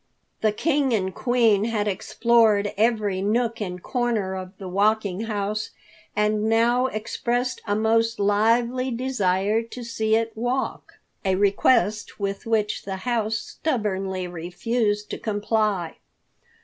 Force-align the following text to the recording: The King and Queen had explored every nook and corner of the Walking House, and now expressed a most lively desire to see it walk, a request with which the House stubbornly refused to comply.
The 0.41 0.51
King 0.51 0.93
and 0.95 1.13
Queen 1.13 1.65
had 1.65 1.87
explored 1.87 2.73
every 2.75 3.21
nook 3.21 3.61
and 3.61 3.83
corner 3.83 4.33
of 4.35 4.51
the 4.57 4.67
Walking 4.67 5.25
House, 5.25 5.69
and 6.15 6.49
now 6.49 6.87
expressed 6.87 7.61
a 7.67 7.75
most 7.75 8.19
lively 8.19 8.89
desire 8.89 9.61
to 9.61 9.83
see 9.83 10.15
it 10.15 10.31
walk, 10.35 10.93
a 11.23 11.35
request 11.35 12.19
with 12.19 12.47
which 12.47 12.83
the 12.83 12.95
House 13.05 13.37
stubbornly 13.37 14.25
refused 14.27 15.11
to 15.11 15.19
comply. 15.19 15.97